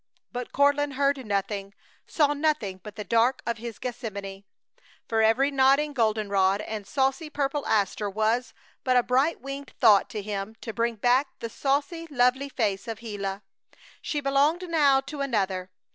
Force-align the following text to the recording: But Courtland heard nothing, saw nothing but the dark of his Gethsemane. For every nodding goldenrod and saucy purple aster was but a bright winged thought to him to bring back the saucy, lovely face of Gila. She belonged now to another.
But 0.31 0.51
Courtland 0.51 0.93
heard 0.95 1.23
nothing, 1.23 1.75
saw 2.07 2.33
nothing 2.33 2.79
but 2.81 2.95
the 2.95 3.03
dark 3.03 3.43
of 3.45 3.59
his 3.59 3.77
Gethsemane. 3.77 4.45
For 5.07 5.21
every 5.21 5.51
nodding 5.51 5.93
goldenrod 5.93 6.59
and 6.61 6.87
saucy 6.87 7.29
purple 7.29 7.67
aster 7.67 8.09
was 8.09 8.55
but 8.83 8.97
a 8.97 9.03
bright 9.03 9.41
winged 9.41 9.73
thought 9.79 10.09
to 10.09 10.23
him 10.23 10.55
to 10.61 10.73
bring 10.73 10.95
back 10.95 11.37
the 11.37 11.49
saucy, 11.51 12.07
lovely 12.09 12.49
face 12.49 12.87
of 12.87 13.01
Gila. 13.01 13.43
She 14.01 14.21
belonged 14.21 14.67
now 14.67 15.01
to 15.01 15.21
another. 15.21 15.69